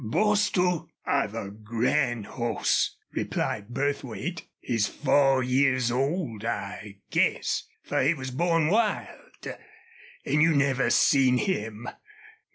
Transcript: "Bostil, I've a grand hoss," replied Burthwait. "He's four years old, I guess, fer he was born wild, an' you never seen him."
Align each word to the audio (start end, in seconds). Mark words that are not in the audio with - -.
"Bostil, 0.03 0.89
I've 1.05 1.35
a 1.35 1.51
grand 1.51 2.25
hoss," 2.25 2.97
replied 3.11 3.67
Burthwait. 3.67 4.47
"He's 4.59 4.87
four 4.87 5.43
years 5.43 5.91
old, 5.91 6.43
I 6.43 6.97
guess, 7.11 7.67
fer 7.83 8.01
he 8.01 8.15
was 8.15 8.31
born 8.31 8.69
wild, 8.69 9.45
an' 9.45 10.41
you 10.41 10.55
never 10.55 10.89
seen 10.89 11.37
him." 11.37 11.87